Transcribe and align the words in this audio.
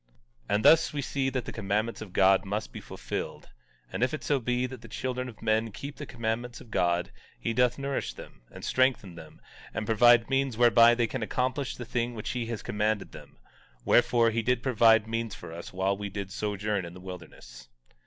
17:3 0.49 0.55
And 0.55 0.65
thus 0.65 0.93
we 0.93 1.01
see 1.03 1.29
that 1.29 1.45
the 1.45 1.51
commandments 1.51 2.01
of 2.01 2.11
God 2.11 2.43
must 2.43 2.71
be 2.73 2.81
fulfilled. 2.81 3.49
And 3.93 4.01
if 4.01 4.15
it 4.15 4.23
so 4.23 4.39
be 4.39 4.65
that 4.65 4.81
the 4.81 4.87
children 4.87 5.29
of 5.29 5.43
men 5.43 5.71
keep 5.71 5.97
the 5.97 6.07
commandments 6.07 6.59
of 6.59 6.71
God 6.71 7.11
he 7.39 7.53
doth 7.53 7.77
nourish 7.77 8.15
them, 8.15 8.41
and 8.51 8.65
strengthen 8.65 9.13
them, 9.13 9.39
and 9.75 9.85
provide 9.85 10.27
means 10.27 10.57
whereby 10.57 10.95
they 10.95 11.05
can 11.05 11.21
accomplish 11.21 11.75
the 11.77 11.85
thing 11.85 12.15
which 12.15 12.31
he 12.31 12.47
has 12.47 12.63
commanded 12.63 13.11
them; 13.11 13.37
wherefore, 13.85 14.31
he 14.31 14.41
did 14.41 14.63
provide 14.63 15.05
means 15.07 15.35
for 15.35 15.53
us 15.53 15.71
while 15.71 15.95
we 15.95 16.09
did 16.09 16.31
sojourn 16.31 16.83
in 16.83 16.95
the 16.95 16.99
wilderness. 16.99 17.69